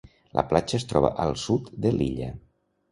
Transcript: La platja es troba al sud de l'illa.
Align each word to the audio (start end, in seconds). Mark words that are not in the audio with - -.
La 0.37 0.43
platja 0.53 0.79
es 0.79 0.87
troba 0.93 1.13
al 1.27 1.37
sud 1.45 1.71
de 1.87 1.95
l'illa. 2.01 2.35